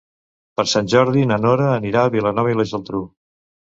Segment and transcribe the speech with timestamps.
[0.59, 3.09] Per Sant Jordi na Nora anirà a Vilanova i la Geltrú.